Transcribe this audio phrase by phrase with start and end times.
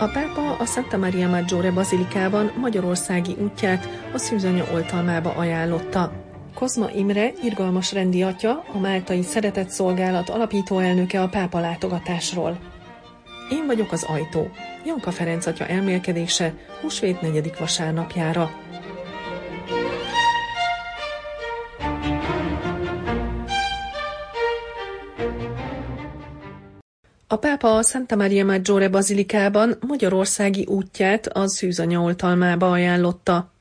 [0.00, 6.12] A pápa a Santa Maria Maggiore bazilikában magyarországi útját a szűzanya oltalmába ajánlotta.
[6.54, 12.58] Kozma Imre, irgalmas rendi atya, a Máltai Szeretett Szolgálat alapító elnöke a pápa látogatásról.
[13.50, 14.50] Én vagyok az ajtó.
[14.84, 18.50] Janka Ferenc atya elmélkedése húsvét negyedik vasárnapjára.
[27.32, 33.52] A pápa a Santa Maria Maggiore bazilikában magyarországi útját az szűzanya oltalmába ajánlotta.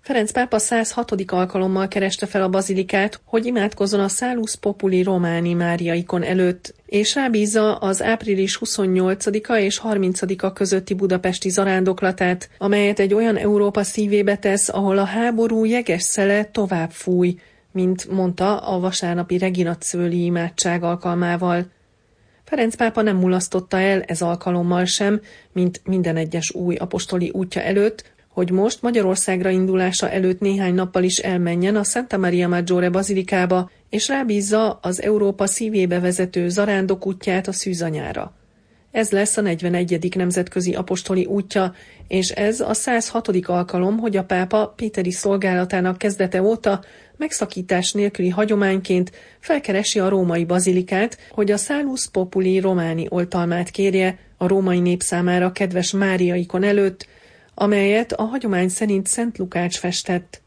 [0.00, 1.12] Ferenc pápa 106.
[1.26, 7.76] alkalommal kereste fel a bazilikát, hogy imádkozzon a Salus Populi Románi Máriaikon előtt, és rábízza
[7.76, 14.98] az április 28-a és 30-a közötti budapesti zarándoklatát, amelyet egy olyan Európa szívébe tesz, ahol
[14.98, 17.38] a háború jeges szele tovább fúj,
[17.72, 21.76] mint mondta a vasárnapi Regina Cöli imádság alkalmával.
[22.48, 25.20] Ferenc pápa nem mulasztotta el ez alkalommal sem,
[25.52, 31.18] mint minden egyes új apostoli útja előtt, hogy most Magyarországra indulása előtt néhány nappal is
[31.18, 37.52] elmenjen a Santa Maria Maggiore bazilikába, és rábízza az Európa szívébe vezető zarándok útját a
[37.52, 38.32] szűzanyára.
[38.90, 40.14] Ez lesz a 41.
[40.16, 41.74] nemzetközi apostoli útja,
[42.06, 43.28] és ez a 106.
[43.46, 46.80] alkalom, hogy a pápa Péteri szolgálatának kezdete óta
[47.18, 54.46] megszakítás nélküli hagyományként felkeresi a római bazilikát, hogy a Salus Populi románi oltalmát kérje a
[54.46, 57.06] római nép számára kedves Máriaikon előtt,
[57.54, 60.40] amelyet a hagyomány szerint Szent Lukács festett.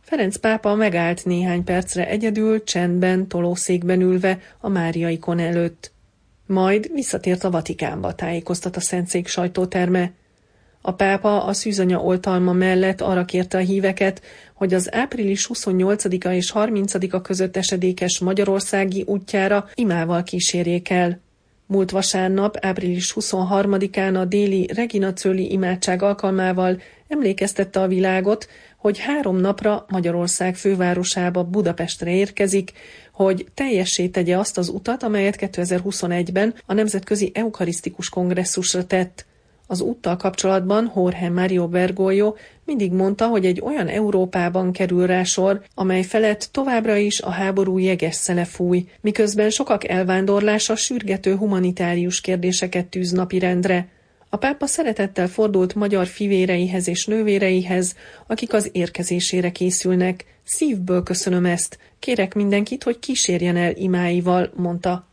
[0.00, 5.92] Ferenc pápa megállt néhány percre egyedül, csendben, tolószékben ülve a Máriaikon előtt.
[6.46, 10.12] Majd visszatért a Vatikánba, tájékoztat a Szentszék sajtóterme.
[10.80, 14.22] A pápa a szűzanya oltalma mellett arra kérte a híveket,
[14.54, 21.20] hogy az április 28-a és 30-a között esedékes magyarországi útjára imával kísérjék el.
[21.66, 29.36] Múlt vasárnap, április 23-án a déli Regina Cöli imádság alkalmával emlékeztette a világot, hogy három
[29.36, 32.72] napra Magyarország fővárosába Budapestre érkezik,
[33.12, 39.26] hogy teljessé tegye azt az utat, amelyet 2021-ben a Nemzetközi Eukarisztikus Kongresszusra tett.
[39.70, 42.34] Az úttal kapcsolatban Jorge Mario Bergoglio
[42.64, 47.78] mindig mondta, hogy egy olyan Európában kerül rá sor, amely felett továbbra is a háború
[47.78, 53.88] jeges szele fúj, miközben sokak elvándorlása sürgető humanitárius kérdéseket tűz napirendre.
[54.28, 57.96] A pápa szeretettel fordult magyar fivéreihez és nővéreihez,
[58.26, 60.24] akik az érkezésére készülnek.
[60.44, 61.78] Szívből köszönöm ezt.
[61.98, 65.06] Kérek mindenkit, hogy kísérjen el imáival, mondta.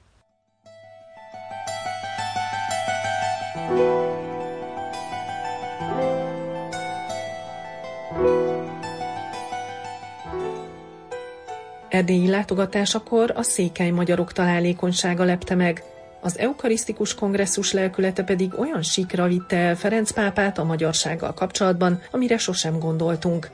[11.96, 15.84] Erdélyi látogatásakor a székely magyarok találékonysága lepte meg.
[16.22, 22.38] Az eukarisztikus kongresszus lelkülete pedig olyan sikra vitte el Ferenc pápát a magyarsággal kapcsolatban, amire
[22.38, 23.50] sosem gondoltunk.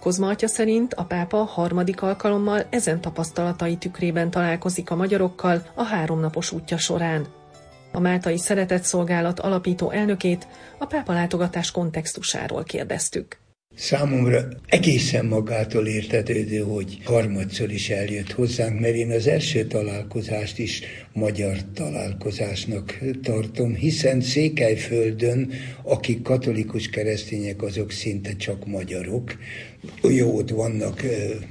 [0.00, 6.52] Kozma atya szerint a pápa harmadik alkalommal ezen tapasztalatai tükrében találkozik a magyarokkal a háromnapos
[6.52, 7.26] útja során.
[7.92, 10.46] A Máltai Szeretett Szolgálat alapító elnökét
[10.78, 13.44] a pápa látogatás kontextusáról kérdeztük.
[13.78, 20.80] Számomra egészen magától értetődő, hogy harmadszor is eljött hozzánk, mert én az első találkozást is
[21.12, 29.36] magyar találkozásnak tartom, hiszen Székelyföldön, akik katolikus keresztények, azok szinte csak magyarok.
[30.02, 31.02] Jó, ott vannak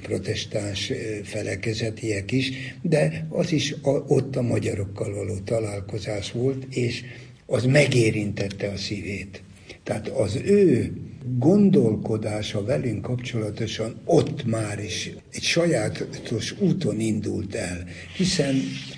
[0.02, 0.92] protestáns
[1.24, 2.52] felekezetiek is,
[2.82, 3.76] de az is
[4.08, 7.04] ott a magyarokkal való találkozás volt, és
[7.46, 9.44] az megérintette a szívét.
[9.86, 10.94] Tehát az ő
[11.38, 17.84] gondolkodása velünk kapcsolatosan ott már is egy sajátos úton indult el,
[18.18, 18.56] hiszen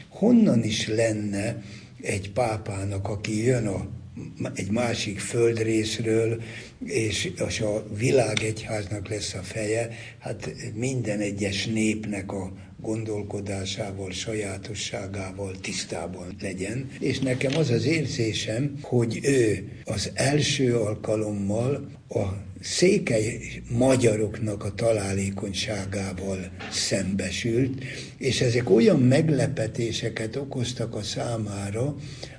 [0.09, 1.63] honnan is lenne
[2.01, 3.87] egy pápának, aki jön a
[4.53, 6.41] egy másik földrészről,
[6.85, 16.35] és, és a világegyháznak lesz a feje, hát minden egyes népnek a gondolkodásával, sajátosságával tisztában
[16.41, 16.89] legyen.
[16.99, 22.23] És nekem az az érzésem, hogy ő az első alkalommal a
[22.61, 23.39] székely
[23.69, 27.83] magyaroknak a találékonyságával szembesült,
[28.17, 31.95] és ezek olyan meglepetéseket okoztak a számára,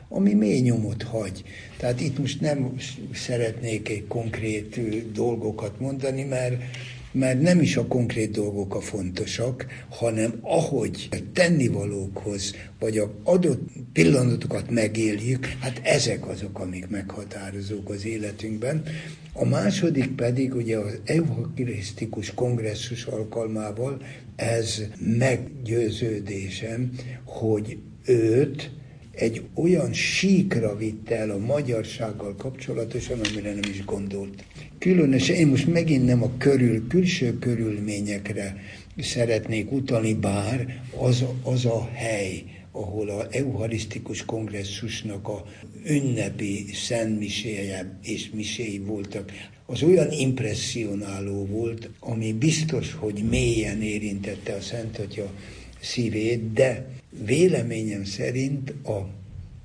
[0.08, 1.42] ami mély nyomot hagy.
[1.76, 2.76] Tehát itt most nem
[3.12, 4.80] szeretnék egy konkrét
[5.12, 6.62] dolgokat mondani, mert
[7.12, 14.70] mert nem is a konkrét dolgok a fontosak, hanem ahogy tennivalókhoz, vagy a adott pillanatokat
[14.70, 18.82] megéljük, hát ezek azok, amik meghatározók az életünkben.
[19.32, 24.02] A második pedig ugye az evangelisztikus kongresszus alkalmával
[24.36, 26.90] ez meggyőződésem,
[27.24, 28.70] hogy őt
[29.18, 34.44] egy olyan síkra vitte el a magyarsággal kapcsolatosan, amire nem is gondolt.
[34.78, 38.56] Különösen én most megint nem a körül, külső körülményekre
[38.98, 45.44] szeretnék utalni, bár az, az a hely, ahol a eucharisztikus kongresszusnak a
[45.86, 49.32] ünnepi szentmiséje és miséi voltak,
[49.66, 55.32] az olyan impressionáló volt, ami biztos, hogy mélyen érintette a Szent Atya
[55.80, 56.86] szívét, de
[57.24, 59.08] véleményem szerint a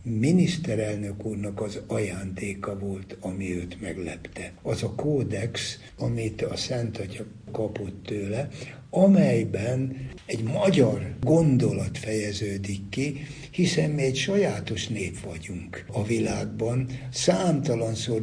[0.04, 4.52] miniszterelnök úrnak az ajándéka volt, ami őt meglepte.
[4.62, 8.50] Az a kódex, amit a Szent Atya kapott tőle,
[8.90, 16.88] amelyben egy magyar gondolat fejeződik ki, hiszen mi egy sajátos nép vagyunk a világban.
[17.12, 18.22] Számtalanszor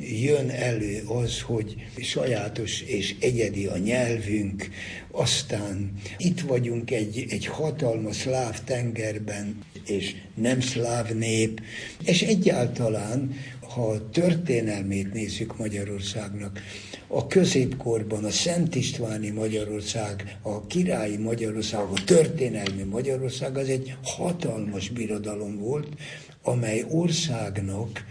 [0.00, 4.68] jön elő az, hogy sajátos és egyedi a nyelvünk,
[5.10, 11.60] aztán itt vagyunk egy, egy hatalmas szláv tengerben, és nem szláv nép,
[12.04, 16.60] és egyáltalán, ha a történelmét nézzük Magyarországnak,
[17.06, 24.88] a középkorban a Szent Istváni Magyarország, a királyi Magyarország, a történelmi Magyarország az egy hatalmas
[24.88, 25.88] birodalom volt,
[26.42, 28.04] amely országnak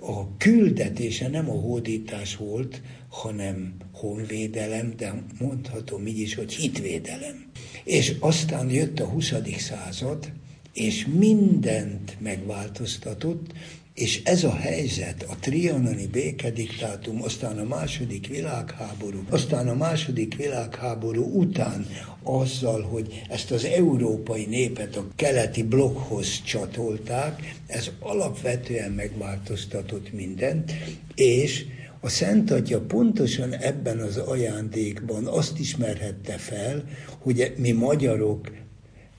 [0.00, 7.44] a küldetése nem a hódítás volt, hanem honvédelem, de mondhatom így is, hogy hitvédelem.
[7.84, 9.32] És aztán jött a 20.
[9.58, 10.32] század,
[10.72, 13.52] és mindent megváltoztatott,
[13.96, 21.24] és ez a helyzet, a trianoni békediktátum, aztán a második világháború, aztán a második világháború
[21.24, 21.86] után
[22.22, 30.72] azzal, hogy ezt az európai népet a keleti blokkhoz csatolták, ez alapvetően megváltoztatott mindent,
[31.14, 31.64] és
[32.00, 36.84] a Szent Atya pontosan ebben az ajándékban azt ismerhette fel,
[37.18, 38.50] hogy mi magyarok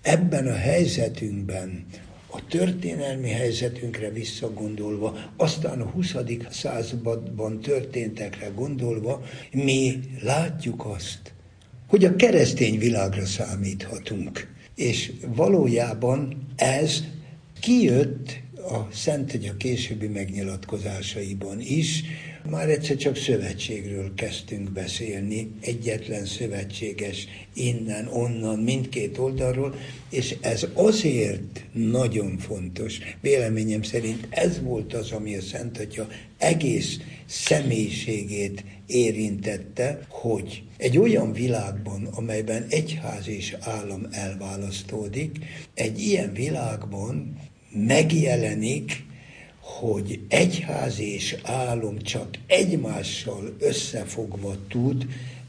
[0.01, 1.85] ebben a helyzetünkben,
[2.38, 6.16] a történelmi helyzetünkre visszagondolva, aztán a 20.
[6.50, 11.34] században történtekre gondolva, mi látjuk azt,
[11.88, 14.54] hogy a keresztény világra számíthatunk.
[14.75, 17.04] És valójában ez
[17.60, 22.04] kijött a Szent a későbbi megnyilatkozásaiban is,
[22.49, 29.75] már egyszer csak szövetségről kezdtünk beszélni, egyetlen szövetséges innen, onnan, mindkét oldalról,
[30.09, 32.97] és ez azért nagyon fontos.
[33.21, 36.07] Véleményem szerint ez volt az, ami a Szent Atya
[36.38, 45.38] egész személyiségét érintette, hogy egy olyan világban, amelyben egyház és állam elválasztódik,
[45.73, 47.38] egy ilyen világban
[47.71, 49.05] megjelenik
[49.67, 55.05] hogy egyház és álom csak egymással összefogva tud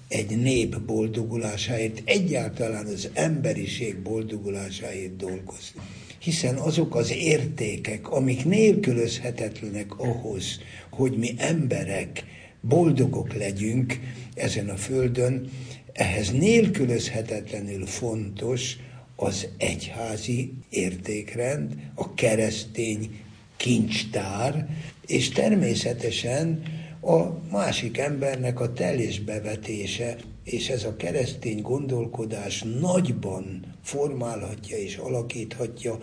[0.08, 5.80] egy nép boldogulásáért, egyáltalán az emberiség boldogulásáért dolgozni.
[6.18, 10.60] Hiszen azok az értékek, amik nélkülözhetetlenek ahhoz,
[10.90, 12.25] hogy mi emberek
[12.60, 13.98] boldogok legyünk
[14.34, 15.50] ezen a földön,
[15.92, 18.76] ehhez nélkülözhetetlenül fontos
[19.16, 23.26] az egyházi értékrend, a keresztény
[23.58, 24.68] kincstár,
[25.06, 26.62] és természetesen
[27.00, 35.98] a másik embernek a teljes bevetése, és ez a keresztény gondolkodás nagyban formálhatja és alakíthatja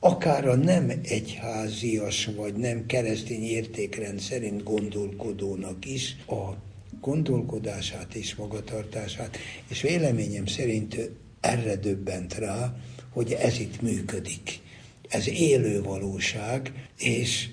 [0.00, 6.54] akár a nem egyházias vagy nem keresztény értékrend szerint gondolkodónak is a
[7.00, 9.36] gondolkodását és magatartását,
[9.68, 11.10] és véleményem szerint
[11.40, 12.76] erre döbbent rá,
[13.10, 14.60] hogy ez itt működik
[15.08, 17.48] ez élő valóság, és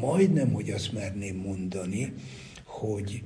[0.00, 2.12] majdnem, hogy azt merném mondani,
[2.64, 3.22] hogy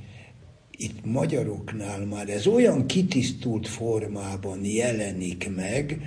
[0.71, 6.01] itt magyaroknál már ez olyan kitisztult formában jelenik meg,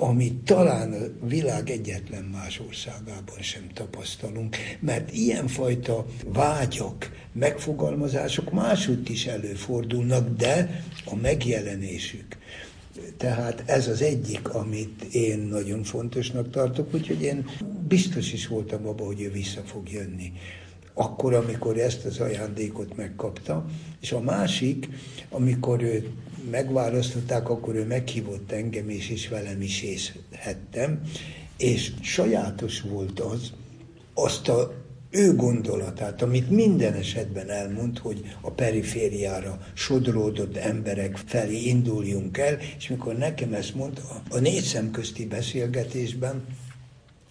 [0.00, 9.26] amit talán a világ egyetlen más országában sem tapasztalunk, mert ilyenfajta vágyak, megfogalmazások máshogy is
[9.26, 12.36] előfordulnak, de a megjelenésük
[13.16, 17.44] tehát ez az egyik, amit én nagyon fontosnak tartok, úgyhogy én
[17.88, 20.32] biztos is voltam abban, hogy ő vissza fog jönni.
[20.94, 23.64] Akkor, amikor ezt az ajándékot megkapta,
[24.00, 24.88] és a másik,
[25.30, 26.10] amikor ő
[26.50, 31.00] megválasztották, akkor ő meghívott engem, és is velem is észhettem,
[31.56, 33.52] és sajátos volt az,
[34.14, 42.38] azt a ő gondolatát, amit minden esetben elmond, hogy a perifériára sodródott emberek felé induljunk
[42.38, 46.44] el, és mikor nekem ezt mondta a négy szemközti beszélgetésben,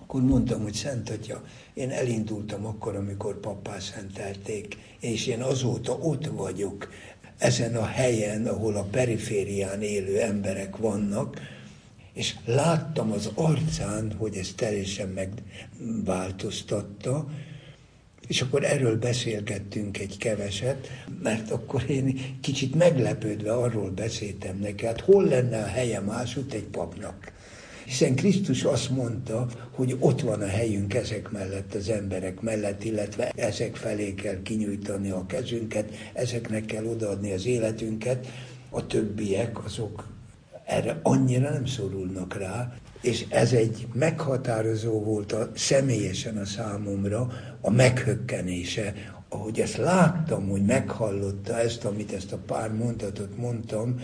[0.02, 1.44] akkor mondtam, hogy Szent Atya,
[1.74, 6.90] én elindultam akkor, amikor pappá szentelték, és én azóta ott vagyok,
[7.38, 11.40] ezen a helyen, ahol a periférián élő emberek vannak,
[12.14, 17.28] és láttam az arcán, hogy ez teljesen megváltoztatta,
[18.28, 20.88] és akkor erről beszélgettünk egy keveset,
[21.24, 26.68] mert akkor én kicsit meglepődve arról beszéltem neki, hát hol lenne a helye másút egy
[26.68, 27.32] papnak.
[27.86, 33.32] Hiszen Krisztus azt mondta, hogy ott van a helyünk ezek mellett, az emberek mellett, illetve
[33.36, 38.28] ezek felé kell kinyújtani a kezünket, ezeknek kell odaadni az életünket,
[38.70, 40.08] a többiek azok
[40.66, 47.28] erre annyira nem szorulnak rá, és ez egy meghatározó volt a, személyesen a számomra
[47.62, 48.94] a meghökkenése,
[49.30, 54.00] ahogy ezt láttam, hogy meghallotta ezt, amit ezt a pár mondatot mondtam,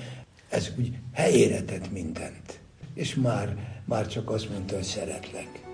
[0.50, 2.60] ez úgy helyére tett mindent.
[2.94, 5.73] És már, már csak azt mondta, hogy szeretlek.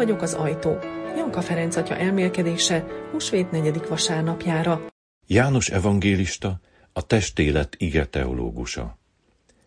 [0.00, 0.78] vagyok az ajtó.
[1.16, 4.86] Janka Ferenc atya elmélkedése húsvét negyedik vasárnapjára.
[5.26, 6.60] János evangélista,
[6.92, 8.98] a testélet ige teológusa.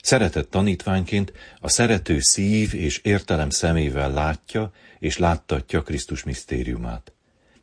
[0.02, 7.14] Szeretett tanítványként a szerető szív és értelem szemével látja és láttatja Krisztus misztériumát.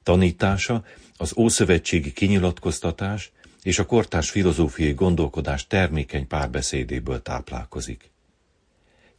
[0.03, 0.85] Tanítása
[1.17, 8.10] az ószövetségi kinyilatkoztatás és a kortás filozófiai gondolkodás termékeny párbeszédéből táplálkozik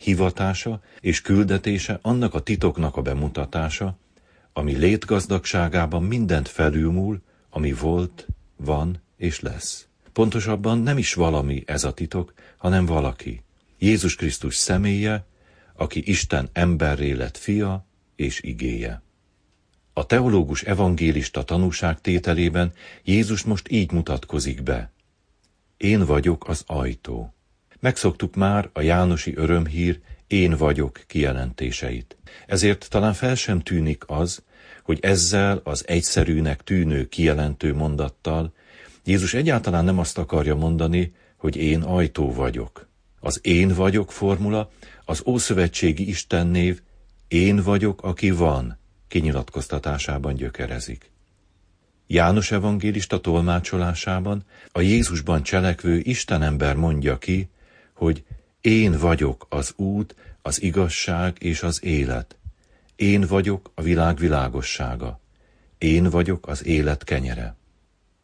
[0.01, 3.97] hivatása és küldetése annak a titoknak a bemutatása,
[4.53, 9.87] ami létgazdagságában mindent felülmúl, ami volt, van és lesz.
[10.13, 13.43] Pontosabban nem is valami ez a titok, hanem valaki.
[13.77, 15.25] Jézus Krisztus személye,
[15.75, 19.01] aki Isten emberré lett fia és igéje.
[19.93, 24.91] A teológus evangélista tanúságtételében Jézus most így mutatkozik be.
[25.77, 27.33] Én vagyok az ajtó.
[27.81, 32.17] Megszoktuk már a Jánosi örömhír én vagyok kijelentéseit.
[32.47, 34.43] Ezért talán fel sem tűnik az,
[34.83, 38.53] hogy ezzel az egyszerűnek tűnő kijelentő mondattal
[39.03, 42.87] Jézus egyáltalán nem azt akarja mondani, hogy én ajtó vagyok.
[43.19, 44.71] Az én vagyok formula
[45.05, 46.81] az Ószövetségi Istennév
[47.27, 51.11] én vagyok, aki van kinyilatkoztatásában gyökerezik.
[52.07, 57.49] János evangélista tolmácsolásában a Jézusban cselekvő Istenember mondja ki,
[58.01, 58.23] hogy
[58.61, 62.35] én vagyok az út, az igazság és az élet.
[62.95, 65.19] Én vagyok a világ világossága.
[65.77, 67.55] Én vagyok az élet kenyere.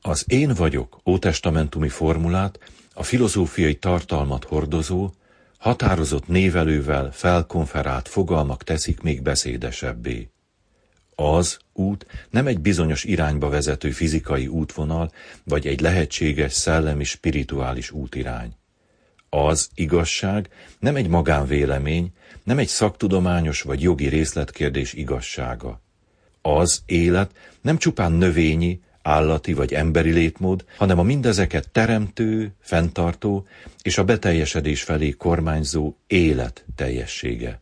[0.01, 2.59] Az én vagyok ótestamentumi formulát
[2.93, 5.11] a filozófiai tartalmat hordozó,
[5.57, 10.29] határozott névelővel felkonferált fogalmak teszik még beszédesebbé.
[11.15, 15.11] Az út nem egy bizonyos irányba vezető fizikai útvonal,
[15.43, 18.55] vagy egy lehetséges szellemi spirituális útirány.
[19.29, 22.11] Az igazság nem egy magánvélemény,
[22.43, 25.81] nem egy szaktudományos vagy jogi részletkérdés igazsága.
[26.41, 27.31] Az élet
[27.61, 33.47] nem csupán növényi, állati vagy emberi létmód, hanem a mindezeket teremtő, fenntartó
[33.81, 37.61] és a beteljesedés felé kormányzó élet teljessége.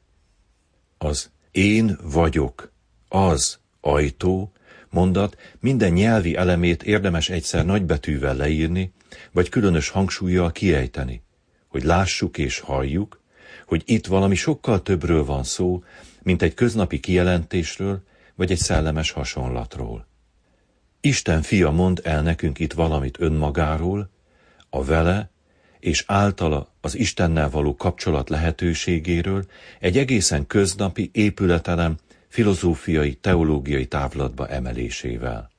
[0.97, 2.71] Az én vagyok,
[3.07, 4.51] az ajtó,
[4.89, 8.93] mondat minden nyelvi elemét érdemes egyszer nagybetűvel leírni,
[9.31, 11.24] vagy különös hangsúlyjal kiejteni
[11.75, 13.21] hogy lássuk és halljuk,
[13.65, 15.83] hogy itt valami sokkal többről van szó,
[16.23, 18.03] mint egy köznapi kijelentésről,
[18.35, 20.07] vagy egy szellemes hasonlatról.
[21.01, 24.09] Isten fia mond el nekünk itt valamit önmagáról,
[24.69, 25.29] a vele
[25.79, 29.45] és általa az Istennel való kapcsolat lehetőségéről
[29.79, 35.51] egy egészen köznapi épületelem filozófiai, teológiai távlatba emelésével.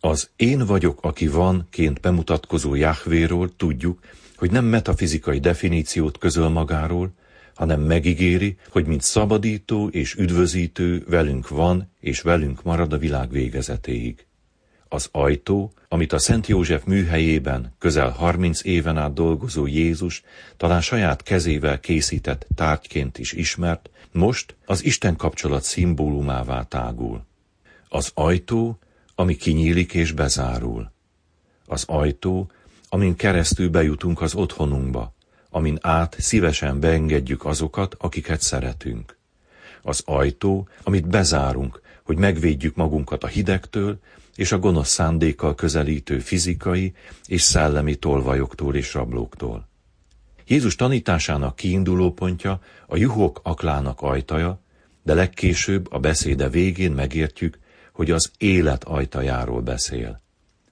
[0.00, 3.98] Az én vagyok, aki van-ként bemutatkozó Jahvéról tudjuk,
[4.40, 7.12] hogy nem metafizikai definíciót közöl magáról,
[7.54, 14.26] hanem megígéri, hogy mint szabadító és üdvözítő velünk van és velünk marad a világ végezetéig.
[14.88, 20.22] Az ajtó, amit a Szent József műhelyében közel 30 éven át dolgozó Jézus
[20.56, 27.24] talán saját kezével készített tárgyként is ismert, most az Isten kapcsolat szimbólumává tágul.
[27.88, 28.78] Az ajtó,
[29.14, 30.92] ami kinyílik és bezárul.
[31.66, 32.50] Az ajtó,
[32.92, 35.14] amin keresztül bejutunk az otthonunkba,
[35.50, 39.16] amin át szívesen beengedjük azokat, akiket szeretünk.
[39.82, 43.98] Az ajtó, amit bezárunk, hogy megvédjük magunkat a hidegtől
[44.36, 46.92] és a gonosz szándékkal közelítő fizikai
[47.26, 49.68] és szellemi tolvajoktól és rablóktól.
[50.46, 54.60] Jézus tanításának kiinduló pontja a juhok aklának ajtaja,
[55.02, 57.58] de legkésőbb a beszéde végén megértjük,
[57.92, 60.20] hogy az élet ajtajáról beszél.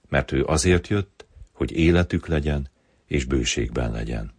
[0.09, 1.18] Mert ő azért jött,
[1.59, 2.69] hogy életük legyen
[3.05, 4.33] és bőségben legyen.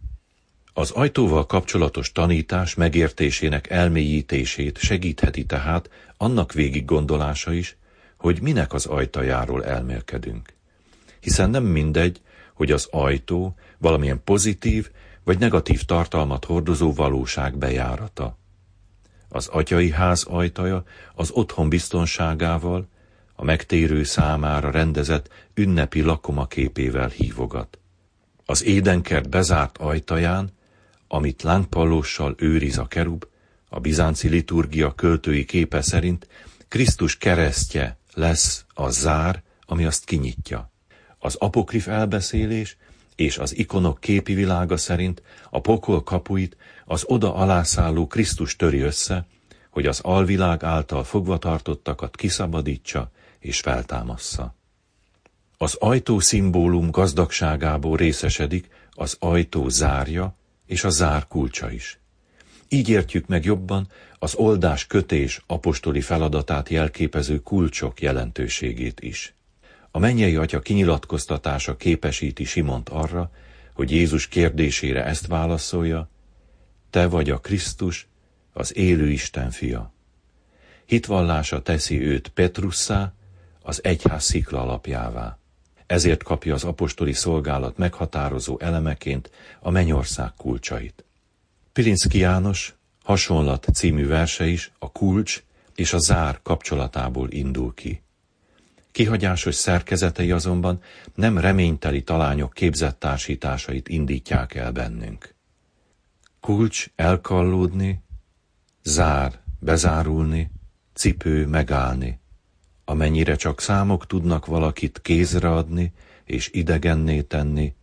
[0.73, 7.77] Az ajtóval kapcsolatos tanítás megértésének elmélyítését segítheti tehát annak végig gondolása is,
[8.17, 10.53] hogy minek az ajtajáról elmélkedünk.
[11.21, 12.21] Hiszen nem mindegy,
[12.55, 14.91] hogy az ajtó valamilyen pozitív
[15.25, 18.39] vagy negatív tartalmat hordozó valóság bejárata.
[19.29, 20.85] Az atyai ház ajtaja
[21.15, 22.89] az otthon biztonságával,
[23.41, 27.79] a megtérő számára rendezett ünnepi lakoma képével hívogat.
[28.45, 30.51] Az édenkert bezárt ajtaján,
[31.09, 33.25] amit lángpallóssal őriz a kerub,
[33.69, 36.29] a bizánci liturgia költői képe szerint
[36.69, 40.73] Krisztus keresztje lesz a zár, ami azt kinyitja.
[41.19, 42.77] Az apokrif elbeszélés
[43.17, 49.27] és az ikonok képi világa szerint a pokol kapuit az oda alászálló Krisztus töri össze,
[49.71, 54.55] hogy az alvilág által fogvatartottakat kiszabadítsa és feltámassza.
[55.57, 60.35] Az ajtó szimbólum gazdagságából részesedik az ajtó zárja
[60.67, 61.99] és a zár kulcsa is.
[62.69, 69.35] Így értjük meg jobban az oldás kötés apostoli feladatát jelképező kulcsok jelentőségét is.
[69.91, 73.31] A mennyei atya kinyilatkoztatása képesíti Simont arra,
[73.75, 76.09] hogy Jézus kérdésére ezt válaszolja,
[76.91, 78.09] te vagy a Krisztus,
[78.53, 79.93] az élő Isten fia.
[80.85, 83.13] Hitvallása teszi őt Petrusszá,
[83.71, 85.39] az egyház szikla alapjává.
[85.87, 89.31] Ezért kapja az apostoli szolgálat meghatározó elemeként
[89.61, 91.05] a mennyország kulcsait.
[91.73, 95.43] Pilinszki János hasonlat című verse is a kulcs
[95.75, 98.03] és a zár kapcsolatából indul ki.
[98.93, 100.83] Kihagyásos szerkezetei azonban
[101.15, 105.35] nem reményteli talányok képzett társításait indítják el bennünk.
[106.41, 108.03] Kulcs elkallódni,
[108.83, 110.51] zár bezárulni,
[110.95, 112.21] cipő megállni,
[112.91, 115.93] amennyire csak számok tudnak valakit kézre adni
[116.25, 117.75] és idegenné tenni,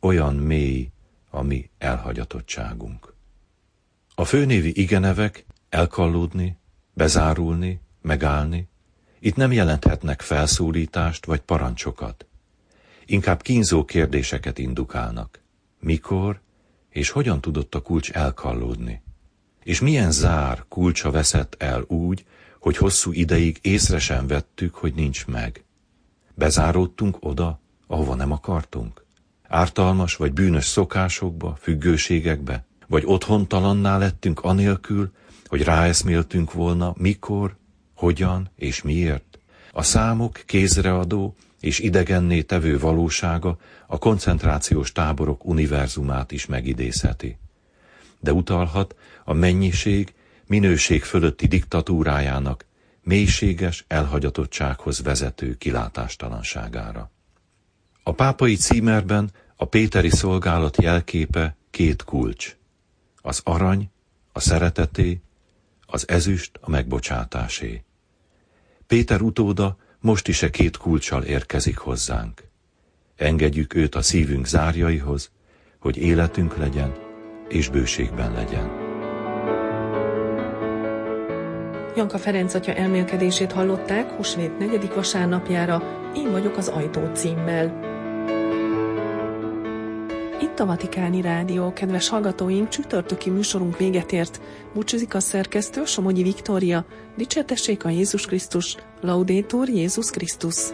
[0.00, 0.90] olyan mély
[1.30, 3.14] a mi elhagyatottságunk.
[4.14, 6.56] A főnévi igenevek elkallódni,
[6.92, 8.68] bezárulni, megállni,
[9.18, 12.26] itt nem jelenthetnek felszólítást vagy parancsokat.
[13.06, 15.40] Inkább kínzó kérdéseket indukálnak.
[15.80, 16.40] Mikor
[16.88, 19.02] és hogyan tudott a kulcs elkallódni?
[19.64, 22.24] És milyen zár kulcsa veszett el úgy,
[22.66, 25.64] hogy hosszú ideig észre sem vettük, hogy nincs meg.
[26.34, 29.04] Bezáródtunk oda, ahova nem akartunk?
[29.48, 35.12] Ártalmas vagy bűnös szokásokba, függőségekbe, vagy otthontalanná lettünk anélkül,
[35.44, 37.56] hogy ráeszméltünk volna, mikor,
[37.94, 39.38] hogyan és miért.
[39.72, 47.38] A számok kézreadó és idegenné tevő valósága a koncentrációs táborok univerzumát is megidézheti.
[48.20, 50.14] De utalhat a mennyiség
[50.46, 52.64] minőség fölötti diktatúrájának
[53.02, 57.10] mélységes elhagyatottsághoz vezető kilátástalanságára.
[58.02, 62.56] A pápai címerben a Péteri szolgálat jelképe két kulcs.
[63.22, 63.90] Az arany,
[64.32, 65.20] a szereteté,
[65.86, 67.82] az ezüst, a megbocsátásé.
[68.86, 72.44] Péter utóda most is e két kulcsal érkezik hozzánk.
[73.16, 75.30] Engedjük őt a szívünk zárjaihoz,
[75.78, 76.94] hogy életünk legyen
[77.48, 78.85] és bőségben legyen.
[81.96, 85.82] Janka Ferenc atya elmélkedését hallották húsvét negyedik vasárnapjára
[86.14, 87.80] Én vagyok az ajtó címmel.
[90.40, 94.40] Itt a Vatikáni Rádió, kedves hallgatóink, csütörtöki műsorunk véget ért.
[94.74, 96.84] Búcsúzik a szerkesztő Somogyi Viktória.
[97.16, 100.70] Dicsértessék a Jézus Krisztus, Laudétur Jézus Krisztus.